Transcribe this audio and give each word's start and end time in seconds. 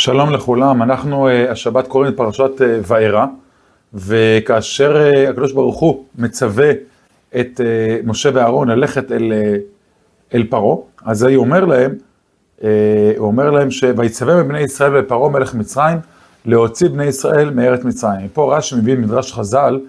שלום 0.00 0.30
לכולם, 0.30 0.82
אנחנו 0.82 1.28
uh, 1.28 1.50
השבת 1.50 1.88
קוראים 1.88 2.12
את 2.12 2.16
פרשת 2.16 2.50
uh, 2.58 2.62
וארא, 2.86 3.26
וכאשר 3.94 4.96
uh, 4.96 5.28
הקדוש 5.28 5.52
ברוך 5.52 5.80
הוא 5.80 6.04
מצווה 6.18 6.70
את 7.40 7.60
משה 8.04 8.30
ואהרון 8.34 8.68
ללכת 8.68 9.12
אל, 9.12 9.32
אל 10.34 10.46
פרעה, 10.50 10.76
אז 11.04 11.22
הוא 11.22 11.36
אומר 11.36 11.64
להם, 11.64 11.94
הוא 13.18 13.26
אומר 13.26 13.50
להם 13.50 13.70
שויצווה 13.70 14.42
מבני 14.42 14.60
ישראל 14.60 14.94
ולפרעה 14.94 15.30
מלך 15.30 15.54
מצרים, 15.54 15.98
להוציא 16.44 16.88
בני 16.88 17.04
ישראל 17.04 17.50
מארץ 17.50 17.84
מצרים. 17.84 18.28
פה 18.32 18.56
רש"י 18.56 18.76
מביא 18.76 18.98
מדרש 18.98 19.32
חז"ל, 19.32 19.80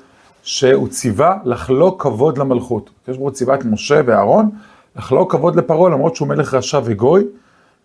שהוא 0.43 0.87
ציווה 0.87 1.37
לחלוק 1.45 2.01
כבוד 2.01 2.37
למלכות. 2.37 2.89
ברוך 3.07 3.19
הוא 3.19 3.31
ציווה 3.31 3.55
את 3.55 3.65
משה 3.65 4.01
ואהרון 4.05 4.49
לחלוק 4.95 5.31
כבוד 5.31 5.55
לפרעה 5.55 5.89
למרות 5.89 6.15
שהוא 6.15 6.27
מלך 6.27 6.53
רשע 6.53 6.79
וגוי. 6.83 7.23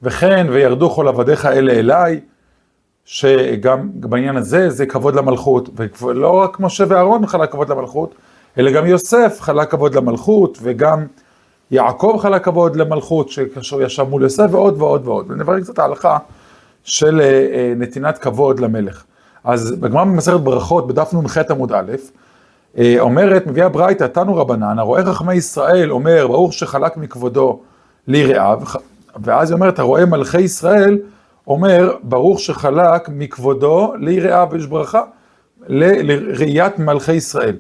וכן, 0.03 0.47
וירדו 0.51 0.91
כל 0.91 1.09
עבדיך 1.09 1.47
אלה 1.47 1.73
אליי, 1.73 2.21
שגם 3.05 3.91
בעניין 3.95 4.37
הזה 4.37 4.71
זה 4.71 4.87
כבוד 4.87 5.17
למלכות, 5.17 5.69
ולא 6.03 6.31
רק 6.31 6.61
משה 6.61 6.85
ואהרון 6.89 7.27
חלק 7.27 7.53
כבוד 7.53 7.69
למלכות, 7.69 8.15
אלא 8.59 8.71
גם 8.71 8.87
יוסף 8.87 9.39
חלק 9.41 9.71
כבוד 9.71 9.95
למלכות, 9.95 10.59
וגם 10.63 11.07
יעקב 11.71 12.19
חלק 12.21 12.45
כבוד 12.45 12.77
למלכות, 12.77 13.31
כאשר 13.55 13.83
ישב 13.83 14.03
מול 14.03 14.23
יוסף, 14.23 14.47
ועוד 14.51 14.83
ועוד 14.83 15.09
ועוד. 15.09 15.31
ונברר 15.31 15.61
קצת 15.61 15.79
ההלכה 15.79 16.19
של 16.85 17.21
אה, 17.21 17.27
אה, 17.27 17.73
נתינת 17.77 18.19
כבוד 18.19 18.61
למלך. 18.61 19.05
אז 19.45 19.73
בגמרא 19.73 20.05
במסכת 20.05 20.41
ברכות, 20.41 20.87
בדף 20.87 21.15
נ"ח 21.15 21.39
עמוד 21.51 21.73
א', 21.73 21.93
אה, 22.79 22.97
אומרת, 22.99 23.47
מביאה 23.47 23.69
ברייתא, 23.69 24.05
תנו 24.05 24.37
רבנן, 24.37 24.79
הרואה 24.79 25.05
חכמי 25.05 25.35
ישראל 25.35 25.93
אומר, 25.93 26.27
ברוך 26.27 26.53
שחלק 26.53 26.97
מכבודו 26.97 27.61
ליראיו, 28.07 28.61
ואז 29.23 29.51
היא 29.51 29.55
אומרת, 29.55 29.79
הרואה 29.79 30.07
מלכי 30.07 30.41
ישראל, 30.41 30.99
אומר, 31.47 31.97
ברוך 32.03 32.41
שחלק 32.41 33.09
מכבודו 33.09 33.93
ליראה, 33.99 34.45
ויש 34.51 34.67
ברכה, 34.67 35.03
לראיית 35.69 36.79
מלכי 36.79 37.13
ישראל. 37.13 37.57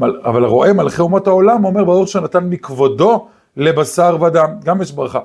אבל 0.00 0.44
הרואה 0.44 0.72
מלכי 0.72 1.02
אומות 1.02 1.26
העולם, 1.26 1.64
אומר, 1.64 1.84
ברוך 1.84 2.08
שנתן 2.08 2.44
מכבודו 2.44 3.26
לבשר 3.56 4.16
ודם, 4.20 4.50
גם 4.64 4.82
יש 4.82 4.92
ברכה. 4.92 5.20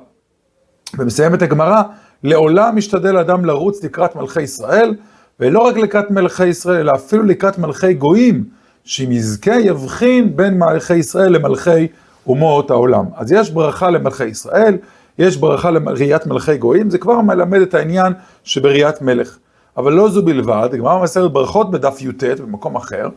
ומסיימת 0.98 1.42
הגמרא, 1.42 1.82
לעולם 2.22 2.76
משתדל 2.76 3.16
אדם 3.16 3.44
לרוץ 3.44 3.84
לקראת 3.84 4.16
מלכי 4.16 4.42
ישראל, 4.42 4.94
ולא 5.40 5.60
רק 5.60 5.76
לקראת 5.76 6.10
מלכי 6.10 6.46
ישראל, 6.46 6.76
אלא 6.76 6.92
אפילו 6.92 7.22
לקראת 7.22 7.58
מלכי 7.58 7.94
גויים, 7.94 8.44
שאם 8.84 9.12
יזכה 9.12 9.54
יבחין 9.54 10.36
בין 10.36 10.58
מלכי 10.58 10.94
ישראל 10.94 11.32
למלכי 11.32 11.86
אומות 12.26 12.70
העולם. 12.70 13.04
אז 13.16 13.32
יש 13.32 13.50
ברכה 13.50 13.90
למלכי 13.90 14.24
ישראל, 14.24 14.76
יש 15.18 15.36
ברכה 15.36 15.70
לראיית 15.70 16.26
מלכי 16.26 16.56
גויים, 16.56 16.90
זה 16.90 16.98
כבר 16.98 17.20
מלמד 17.20 17.60
את 17.60 17.74
העניין 17.74 18.12
שבראיית 18.44 19.02
מלך. 19.02 19.38
אבל 19.76 19.92
לא 19.92 20.08
זו 20.08 20.24
בלבד, 20.24 20.68
הגמרא 20.72 21.02
מסרת 21.02 21.32
ברכות 21.32 21.70
בדף 21.70 22.02
י"ט, 22.02 22.24
במקום 22.24 22.76
אחר, 22.76 23.08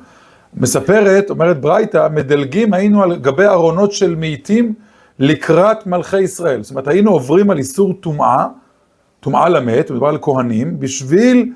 מספרת, 0.53 1.29
אומרת 1.29 1.61
ברייתא, 1.61 2.07
מדלגים 2.11 2.73
היינו 2.73 3.03
על 3.03 3.15
גבי 3.15 3.45
ארונות 3.45 3.91
של 3.91 4.15
מאיתים 4.15 4.73
לקראת 5.19 5.87
מלכי 5.87 6.21
ישראל. 6.21 6.63
זאת 6.63 6.71
אומרת, 6.71 6.87
היינו 6.87 7.11
עוברים 7.11 7.51
על 7.51 7.57
איסור 7.57 7.93
טומאה, 7.93 8.47
טומאה 9.19 9.49
למת, 9.49 9.91
מדובר 9.91 10.07
על 10.07 10.17
כהנים, 10.21 10.79
בשביל 10.79 11.51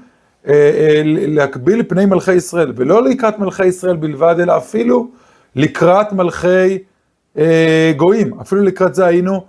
אה, 0.47 0.53
אה, 0.53 1.01
להקביל 1.05 1.83
פני 1.83 2.05
מלכי 2.05 2.33
ישראל, 2.33 2.73
ולא 2.75 3.03
לקראת 3.03 3.39
מלכי 3.39 3.65
ישראל 3.65 3.95
בלבד, 3.95 4.35
אלא 4.39 4.57
אפילו 4.57 5.07
לקראת 5.55 6.13
מלכי 6.13 6.77
אה, 7.37 7.91
גויים. 7.97 8.39
אפילו 8.39 8.61
לקראת 8.61 8.95
זה 8.95 9.05
היינו 9.05 9.45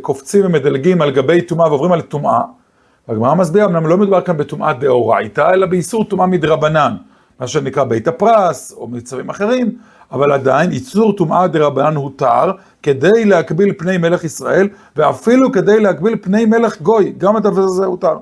קופצים 0.00 0.46
ומדלגים 0.46 1.02
על 1.02 1.10
גבי 1.10 1.42
טומאה 1.42 1.68
ועוברים 1.68 1.92
על 1.92 2.00
טומאה. 2.00 2.40
הגמרא 3.08 3.34
מסבירה, 3.34 3.66
אמנם 3.66 3.86
לא 3.86 3.96
מדובר 3.96 4.20
כאן 4.20 4.36
בטומאה 4.36 4.72
דאורייתא, 4.72 5.50
אלא 5.54 5.66
באיסור 5.66 6.04
טומאה 6.04 6.26
מדרבנן, 6.26 6.96
מה 7.40 7.46
שנקרא 7.46 7.84
בית 7.84 8.08
הפרס, 8.08 8.72
או 8.72 8.88
מצווים 8.88 9.30
אחרים, 9.30 9.78
אבל 10.12 10.32
עדיין 10.32 10.70
איסור 10.70 11.16
טומאה 11.16 11.46
דרבנן 11.46 11.96
הותר, 11.96 12.52
כדי 12.82 13.24
להקביל 13.24 13.72
פני 13.78 13.98
מלך 13.98 14.24
ישראל, 14.24 14.68
ואפילו 14.96 15.52
כדי 15.52 15.80
להקביל 15.80 16.16
פני 16.22 16.44
מלך 16.44 16.82
גוי, 16.82 17.14
גם 17.18 17.36
הדבר 17.36 17.62
הזה 17.62 17.86
הותר. 17.86 18.16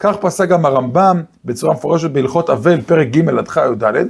כך 0.00 0.16
פסק 0.16 0.48
גם 0.48 0.66
הרמב"ם, 0.66 1.22
בצורה 1.44 1.74
מפורשת 1.74 2.10
בהלכות 2.10 2.50
אבל, 2.50 2.80
פרק 2.80 3.08
ג' 3.08 3.28
עד 3.28 3.82
י"ד, 3.82 4.06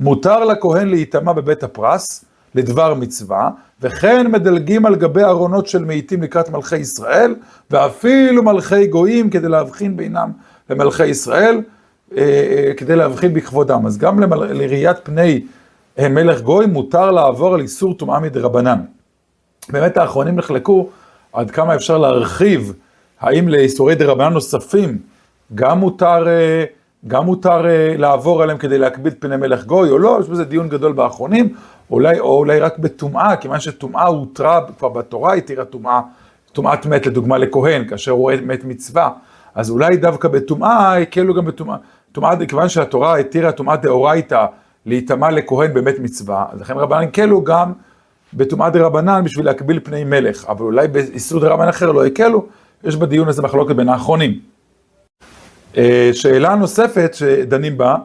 מותר 0.00 0.44
לכהן 0.44 0.88
להיטמע 0.88 1.32
בבית 1.32 1.62
הפרס, 1.62 2.24
לדבר 2.54 2.94
מצווה, 2.94 3.50
וכן 3.80 4.26
מדלגים 4.30 4.86
על 4.86 4.96
גבי 4.96 5.22
ארונות 5.22 5.66
של 5.66 5.84
מאיתים 5.84 6.22
לקראת 6.22 6.50
מלכי 6.50 6.76
ישראל, 6.76 7.34
ואפילו 7.70 8.42
מלכי 8.42 8.86
גויים 8.86 9.30
כדי 9.30 9.48
להבחין 9.48 9.96
בינם 9.96 10.32
למלכי 10.70 11.06
ישראל, 11.06 11.60
אה, 12.16 12.22
אה, 12.22 12.74
כדי 12.76 12.96
להבחין 12.96 13.34
בכבודם. 13.34 13.86
אז 13.86 13.98
גם 13.98 14.20
לראיית 14.32 14.96
פני 15.02 15.44
אה, 15.98 16.08
מלך 16.08 16.40
גוי 16.40 16.66
מותר 16.66 17.10
לעבור 17.10 17.54
על 17.54 17.60
איסור 17.60 17.94
טומאה 17.94 18.20
מדרבנן. 18.20 18.80
באמת 19.68 19.96
האחרונים 19.96 20.36
נחלקו 20.36 20.88
עד 21.32 21.50
כמה 21.50 21.74
אפשר 21.74 21.98
להרחיב, 21.98 22.72
האם 23.20 23.48
לאיסורי 23.48 23.94
דרבנן 23.94 24.32
נוספים 24.32 24.98
גם 25.54 25.78
מותר, 25.78 26.26
גם 27.08 27.24
מותר 27.24 27.62
לעבור 27.98 28.42
עליהם 28.42 28.58
כדי 28.58 28.78
להקביל 28.78 29.12
פני 29.18 29.36
מלך 29.36 29.64
גוי 29.64 29.90
או 29.90 29.98
לא, 29.98 30.18
יש 30.20 30.28
בזה 30.28 30.44
דיון 30.44 30.68
גדול 30.68 30.92
באחרונים, 30.92 31.54
אולי, 31.90 32.20
או 32.20 32.38
אולי 32.38 32.60
רק 32.60 32.78
בטומאה, 32.78 33.36
כיוון 33.36 33.60
שטומאה 33.60 34.06
הותרה 34.06 34.60
כבר 34.78 34.88
בתורה, 34.88 35.34
התירה 35.34 35.64
טומאה, 35.64 36.00
טומאת 36.52 36.86
מת 36.86 37.06
לדוגמה 37.06 37.38
לכהן, 37.38 37.88
כאשר 37.88 38.12
הוא 38.12 38.32
מת 38.42 38.64
מצווה, 38.64 39.10
אז 39.54 39.70
אולי 39.70 39.96
דווקא 39.96 40.28
בטומאה 40.28 40.98
הקלו 40.98 41.34
גם 41.34 41.44
בטומאה, 41.44 41.76
טומאה, 42.12 42.46
כיוון 42.46 42.68
שהתורה 42.68 43.16
התירה 43.16 43.52
טומאה 43.52 43.76
דאורייתא 43.76 44.46
להיטמע 44.86 45.30
לכהן 45.30 45.74
באמת 45.74 45.98
מצווה, 45.98 46.46
אז 46.52 46.60
לכן 46.60 46.74
רבנן 46.76 47.02
הקלו 47.02 47.44
גם 47.44 47.72
בטומאה 48.34 48.70
דרבנן 48.70 49.24
בשביל 49.24 49.46
להקביל 49.46 49.80
פני 49.84 50.04
מלך, 50.04 50.44
אבל 50.48 50.64
אולי 50.64 50.88
באיסור 50.88 51.40
דרבנן 51.40 51.68
אחר 51.68 51.92
לא 51.92 52.06
הקלו, 52.06 52.46
יש 52.84 52.96
בדיון 52.96 53.28
הזה 53.28 53.42
מחלוקת 53.42 53.76
בין 53.76 53.88
האחרונים. 53.88 54.38
אה, 55.76 56.10
שאלה 56.12 56.54
נוספת 56.54 57.14
שדנים 57.14 57.78
בה, 57.78 57.96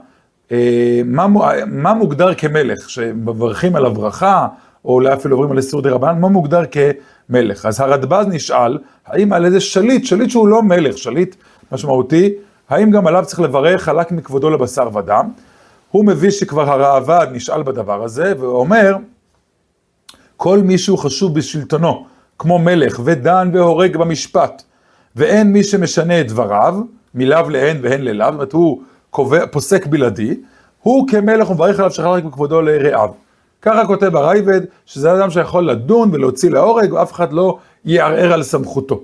אה, 0.52 1.02
מה, 1.06 1.94
מוגדר 1.94 2.34
כמלך, 2.34 2.90
שמברכים 2.90 3.76
על 3.76 3.86
הברכה, 3.86 4.48
או 4.86 4.94
אולי 4.94 5.14
אפילו 5.14 5.36
עוברים 5.36 5.52
על 5.52 5.58
איסור 5.58 5.82
דה 5.82 5.92
רבנן, 5.92 6.20
מה 6.20 6.28
מוגדר 6.28 6.64
כמלך? 6.72 7.66
אז 7.66 7.80
הרדב"ז 7.80 8.28
נשאל, 8.28 8.78
האם 9.06 9.34
על 9.34 9.46
איזה 9.46 9.60
שליט, 9.60 10.06
שליט 10.06 10.30
שהוא 10.30 10.48
לא 10.48 10.62
מלך, 10.64 10.98
שליט 10.98 11.36
משמעותי, 11.72 12.34
האם 12.70 12.92
גם 12.92 13.08
עליו 13.08 13.24
צריך 13.26 13.40
לברך 13.40 13.84
חלק 13.84 14.12
מכבודו 14.12 14.50
לבשר 14.50 14.90
ודם? 14.94 15.30
הוא 15.92 16.06
מביא 16.06 16.32
שכבר 16.32 16.72
הראב"ד 16.72 17.28
נשאל 17.32 17.64
בדבר 17.64 18.04
הזה, 18.04 18.34
ואומר, 18.40 18.96
כל 20.38 20.60
מי 20.60 20.78
שהוא 20.78 20.98
חשוב 20.98 21.36
בשלטונו, 21.36 22.06
כמו 22.40 22.60
מלך, 22.60 23.00
ודן 23.04 23.50
והורג 23.54 23.98
במשפט, 23.98 24.64
ואין 25.16 25.54
מי 25.54 25.64
שמשנה 25.64 26.22
את 26.22 26.28
דבריו, 26.28 26.76
מלאו 27.16 27.50
להן 27.50 27.78
והן 27.82 28.02
ללאו, 28.02 28.26
זאת 28.26 28.34
אומרת 28.34 28.54
הוא 28.54 28.82
קובע, 29.10 29.46
פוסק 29.52 29.86
בלעדי, 29.86 30.38
הוא 30.82 31.08
כמלך 31.08 31.50
ומברך 31.50 31.80
עליו 31.80 31.92
שחרר 31.92 32.14
רק 32.14 32.24
בכבודו 32.24 32.62
לרעיו. 32.62 33.10
ככה 33.62 33.86
כותב 33.86 34.16
הרייבד, 34.16 34.62
שזה 34.86 35.14
אדם 35.14 35.30
שיכול 35.30 35.70
לדון 35.70 36.10
ולהוציא 36.14 36.50
להורג, 36.50 36.94
ואף 36.94 37.12
אחד 37.12 37.34
לא 37.34 37.58
יערער 37.86 38.34
על 38.34 38.44
סמכותו. 38.44 39.04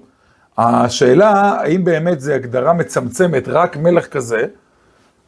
השאלה, 0.57 1.31
האם 1.31 1.83
באמת 1.83 2.21
זו 2.21 2.31
הגדרה 2.31 2.73
מצמצמת, 2.73 3.47
רק 3.47 3.77
מלך 3.77 4.07
כזה, 4.07 4.45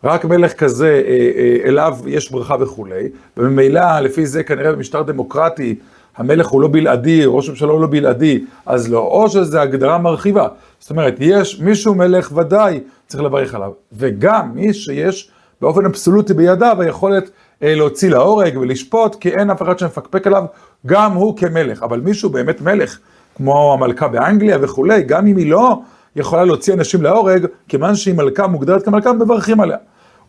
רק 0.04 0.26
מלך 0.26 0.54
כזה, 0.54 1.02
אה, 1.06 1.32
אה, 1.36 1.70
אליו 1.70 1.98
יש 2.08 2.32
ברכה 2.32 2.56
וכולי, 2.60 3.10
וממילא, 3.38 4.00
לפי 4.00 4.26
זה 4.26 4.44
כנראה 4.44 4.72
במשטר 4.72 5.02
דמוקרטי, 5.02 5.76
המלך 6.18 6.48
הוא 6.48 6.62
לא 6.62 6.68
בלעדי, 6.68 7.22
ראש 7.26 7.48
הממשלה 7.48 7.72
הוא 7.72 7.82
לא 7.82 7.88
בלעדי, 7.88 8.46
אז 8.66 8.92
לא, 8.92 9.00
או 9.00 9.30
שזו 9.30 9.60
הגדרה 9.60 9.98
מרחיבה. 9.98 10.48
זאת 10.80 10.90
אומרת, 10.90 11.16
יש 11.20 11.60
מישהו 11.60 11.96
מלך 11.96 12.32
ודאי, 12.36 12.80
צריך 13.08 13.24
לברך 13.24 13.56
עליו. 13.56 13.72
וגם 13.94 14.52
מי 14.56 14.74
שיש 14.74 15.30
באופן 15.62 15.86
אבסולוטי 15.86 16.34
בידיו 16.34 16.78
היכולת 16.80 17.30
אה, 17.64 17.76
להוציא 17.76 18.10
להורג 18.10 18.58
ולשפוט, 18.58 19.16
כי 19.16 19.30
אין 19.30 19.50
אף 19.50 19.62
אחד 19.62 19.80
שמפקפק 19.80 20.28
עליו, 20.28 20.44
גם 20.86 21.12
הוא 21.14 21.38
כמלך. 21.38 21.84
אבל 21.84 22.00
מישהו 22.00 22.30
באמת 22.30 22.62
מלך, 22.62 22.98
כמו 23.36 23.74
המלכה 23.74 24.08
באנגליה 24.08 24.58
וכולי, 24.62 25.04
גם 25.04 25.28
אם 25.28 25.38
היא 25.38 25.52
לא 25.52 25.80
יכולה 26.16 26.46
להוציא 26.46 26.74
אנשים 26.74 27.02
להורג, 27.02 27.46
כיוון 27.68 27.96
שהיא 27.96 28.16
מלכה 28.16 28.48
מוגדרת 28.48 28.86
כמלכה, 28.86 29.14
מברכים 29.14 29.60
עליה. 29.60 29.78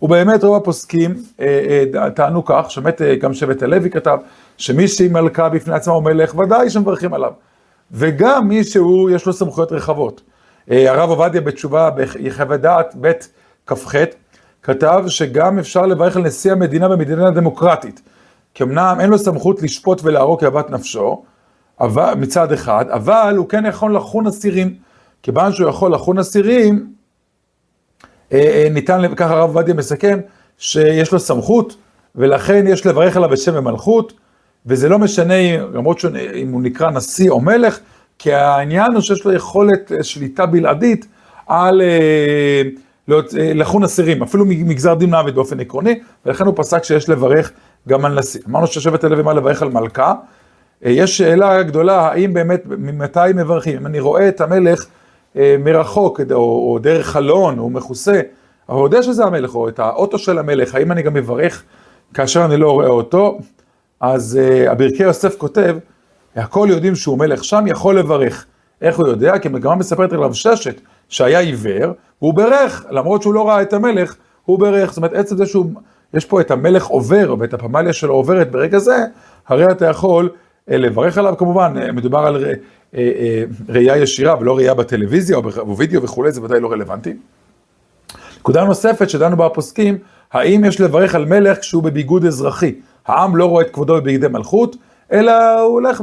ובאמת 0.03 0.45
רוב 0.45 0.57
הפוסקים 0.57 1.15
אה, 1.41 1.83
אה, 1.95 2.11
טענו 2.11 2.45
כך, 2.45 2.67
שבאמת 2.69 3.03
אה, 3.03 3.17
גם 3.17 3.35
שבט 3.35 3.63
הלוי 3.63 3.91
כתב, 3.91 4.19
שמי 4.57 4.89
שהיא 4.89 5.11
מלכה 5.11 5.49
בפני 5.49 5.75
עצמה 5.75 5.95
הוא 5.95 6.03
מלך, 6.03 6.35
ודאי 6.35 6.71
שמברכים 6.71 7.15
עליו. 7.15 7.33
וגם 7.93 8.49
מי 8.49 8.65
שהוא, 8.65 9.11
יש 9.11 9.27
לו 9.27 9.33
סמכויות 9.33 9.73
רחבות. 9.73 10.21
הרב 10.69 11.11
עובדיה 11.11 11.41
בתשובה 11.41 11.91
ביחווה 11.91 12.57
דעת 12.57 12.95
ב' 13.01 13.13
כ"ח, 13.67 13.95
כתב 14.63 15.05
שגם 15.09 15.59
אפשר 15.59 15.87
לברך 15.87 16.17
על 16.17 16.23
נשיא 16.23 16.53
המדינה 16.53 16.89
במדינה 16.89 17.31
דמוקרטית. 17.31 18.01
כי 18.55 18.65
אמנם 18.65 18.97
אין 19.01 19.11
לו 19.11 19.19
סמכות 19.19 19.63
לשפוט 19.63 20.01
ולהרוג 20.05 20.41
כאוות 20.41 20.71
נפשו, 20.71 21.23
אבל, 21.81 22.15
מצד 22.15 22.53
אחד, 22.53 22.85
אבל 22.89 23.35
הוא 23.37 23.49
כן 23.49 23.67
יכול 23.67 23.97
לחון 23.97 24.27
אסירים. 24.27 24.75
כיוון 25.23 25.53
שהוא 25.53 25.69
יכול 25.69 25.95
לחון 25.95 26.19
אסירים, 26.19 26.94
ניתן, 28.71 29.15
ככה 29.17 29.35
הרב 29.35 29.57
עובדיה 29.57 29.75
מסכם, 29.75 30.19
שיש 30.59 31.13
לו 31.13 31.21
סמכות, 31.21 31.77
ולכן 32.15 32.65
יש 32.69 32.87
לברך 32.87 33.17
עליו 33.17 33.29
בשם 33.29 33.53
ומלכות, 33.55 34.13
וזה 34.67 34.89
לא 34.89 34.99
משנה, 34.99 35.57
למרות 35.75 35.99
שאם 35.99 36.53
הוא 36.53 36.63
נקרא 36.63 36.91
נשיא 36.91 37.31
או 37.31 37.41
מלך, 37.41 37.79
כי 38.19 38.33
העניין 38.33 38.93
הוא 38.93 39.01
שיש 39.01 39.25
לו 39.25 39.33
יכולת 39.33 39.93
שליטה 40.03 40.47
בלעדית 40.47 41.07
על 41.47 41.83
לחון 43.37 43.85
אסירים, 43.85 44.23
אפילו 44.23 44.45
מגזר 44.49 44.95
דין 44.95 45.11
מוות 45.11 45.35
באופן 45.35 45.61
עקרוני, 45.61 46.01
ולכן 46.27 46.47
הוא 46.47 46.55
פסק 46.57 46.85
שיש 46.85 47.09
לברך 47.09 47.51
גם 47.89 48.05
על 48.05 48.19
נשיא. 48.19 48.41
אמרנו 48.49 48.67
ששבט 48.67 49.05
הלוי 49.05 49.21
אמר 49.21 49.33
לברך 49.33 49.63
על 49.63 49.69
מלכה, 49.69 50.15
יש 50.83 51.19
שאלה 51.19 51.63
גדולה, 51.63 52.01
האם 52.01 52.35
באמת, 52.35 52.63
ממתי 52.67 53.21
מברכים? 53.35 53.77
אם 53.77 53.87
אני 53.87 54.01
רואה 54.01 54.29
את 54.29 54.41
המלך 54.41 54.87
מרחוק, 55.37 56.21
או, 56.31 56.37
או 56.37 56.79
דרך 56.83 57.07
חלון, 57.07 57.59
הוא 57.59 57.73
מכוסה, 57.73 58.21
אבל 58.69 58.81
יודע 58.81 59.03
שזה 59.03 59.25
המלך, 59.25 59.55
או 59.55 59.69
את 59.69 59.79
האוטו 59.79 60.19
של 60.19 60.39
המלך, 60.39 60.75
האם 60.75 60.93
אני 60.93 61.03
גם 61.03 61.15
מברך 61.15 61.65
כאשר 62.15 62.45
אני 62.45 62.57
לא 62.57 62.73
רואה 62.73 62.89
אותו? 62.89 63.39
אז 64.01 64.39
uh, 64.79 65.03
יוסף 65.03 65.37
כותב, 65.37 65.77
הכל 66.37 66.69
יודעים 66.71 66.95
שהוא 66.95 67.19
מלך 67.19 67.45
שם, 67.45 67.65
יכול 67.67 67.99
לברך. 67.99 68.47
איך 68.83 68.99
הוא 68.99 69.09
יודע? 69.09 69.39
כי 69.39 69.49
המגמה 69.49 69.75
מספרת 69.75 70.13
על 70.13 70.21
רב 70.21 70.33
ששת, 70.33 70.81
שהיה 71.09 71.39
עיוור, 71.39 71.93
והוא 72.23 72.35
ברך, 72.35 72.87
למרות 72.91 73.23
שהוא 73.23 73.35
לא 73.35 73.49
ראה 73.49 73.63
את 73.63 73.73
המלך, 73.73 74.17
הוא 74.45 74.59
ברך. 74.59 74.89
זאת 74.89 74.97
אומרת, 74.97 75.13
עצם 75.13 75.37
זה 75.37 75.47
שהוא, 75.47 75.67
יש 76.15 76.25
פה 76.25 76.41
את 76.41 76.51
המלך 76.51 76.87
עובר, 76.87 77.35
ואת 77.39 77.55
הפמליה 77.55 77.93
שלו 77.93 78.15
עוברת 78.15 78.51
ברגע 78.51 78.79
זה, 78.79 79.05
הרי 79.49 79.71
אתה 79.71 79.87
יכול 79.87 80.29
uh, 80.29 80.75
לברך 80.75 81.19
עליו 81.19 81.35
כמובן, 81.39 81.75
מדובר 81.95 82.19
על 82.19 82.45
ראייה 83.69 83.97
ישירה 83.97 84.41
ולא 84.41 84.57
ראייה 84.57 84.75
בטלוויזיה 84.75 85.37
או 85.37 85.43
בווידאו 85.43 86.03
וכולי, 86.03 86.33
זה 86.33 86.43
ודאי 86.43 86.61
לא 86.61 86.73
רלוונטי. 86.73 87.17
נקודה 88.39 88.65
נוספת 88.65 89.11
שדנו 89.11 89.37
בה 89.37 89.47
הפוסקים, 89.47 89.99
האם 90.33 90.65
יש 90.65 90.81
לברך 90.81 91.15
על 91.15 91.25
מלך 91.25 91.59
כשהוא 91.59 91.83
בביגוד 91.83 92.25
אזרחי? 92.25 92.75
העם 93.07 93.37
לא 93.37 93.45
רואה 93.45 93.65
את 93.65 93.71
כבודו 93.71 93.95
בבגדי 93.95 94.29
מלכות, 94.29 94.77
אלא 95.13 95.61
הוא 95.61 95.73
הולך 95.73 96.01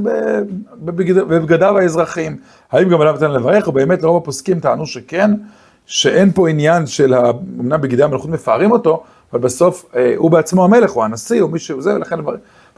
בבגדיו 0.81 1.77
האזרחיים. 1.77 2.37
האם 2.71 2.89
גם 2.89 3.01
עליו 3.01 3.13
ניתן 3.13 3.31
לברך? 3.31 3.67
או 3.67 3.71
באמת 3.71 4.03
לרוב 4.03 4.17
הפוסקים 4.17 4.59
טענו 4.59 4.85
שכן, 4.85 5.31
שאין 5.85 6.31
פה 6.31 6.49
עניין 6.49 6.87
של, 6.87 7.13
אמנם 7.59 7.81
בגדי 7.81 8.03
המלכות 8.03 8.29
מפארים 8.29 8.71
אותו, 8.71 9.03
אבל 9.33 9.39
בסוף 9.41 9.85
אה, 9.95 10.13
הוא 10.17 10.31
בעצמו 10.31 10.63
המלך, 10.63 10.91
הוא 10.91 11.03
הנשיא, 11.03 11.41
או 11.41 11.47
מישהו 11.47 11.81
זה, 11.81 11.95
ולכן 11.95 12.19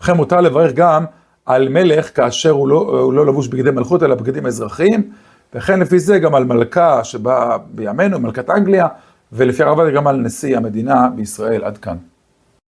לכן 0.02 0.14
מותר 0.14 0.42
לברך 0.42 0.74
גם 0.74 1.06
על 1.46 1.70
מלך 1.70 2.18
כאשר 2.18 2.50
הוא 2.50 2.68
לא, 2.68 2.76
הוא 2.76 3.14
לא 3.14 3.26
לבוש 3.26 3.48
בגדי 3.48 3.72
מלכות, 3.72 4.04
אלא 4.04 4.16
בגדים 4.16 4.46
אזרחיים. 4.46 5.12
וכן 5.56 5.80
לפי 5.80 6.00
זה 6.00 6.20
גם 6.20 6.36
על 6.36 6.44
מלכה 6.44 7.04
שבאה 7.04 7.58
בימינו, 7.58 8.20
מלכת 8.20 8.50
אנגליה, 8.50 8.88
ולפי 9.32 9.64
הרב 9.64 9.90
גם 9.96 10.08
על 10.08 10.16
נשיא 10.16 10.58
המדינה 10.58 11.10
בישראל. 11.16 11.64
עד 11.64 11.78
כאן. 11.78 11.98